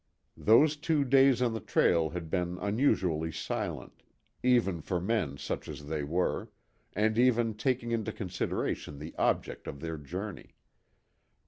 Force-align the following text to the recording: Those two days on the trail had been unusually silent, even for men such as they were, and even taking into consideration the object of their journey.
Those 0.39 0.77
two 0.77 1.05
days 1.05 1.43
on 1.43 1.53
the 1.53 1.59
trail 1.59 2.09
had 2.09 2.31
been 2.31 2.57
unusually 2.57 3.31
silent, 3.31 4.01
even 4.41 4.81
for 4.81 4.99
men 4.99 5.37
such 5.37 5.67
as 5.67 5.85
they 5.85 6.03
were, 6.03 6.49
and 6.93 7.19
even 7.19 7.53
taking 7.53 7.91
into 7.91 8.11
consideration 8.11 8.97
the 8.97 9.13
object 9.19 9.67
of 9.67 9.79
their 9.79 9.97
journey. 9.99 10.55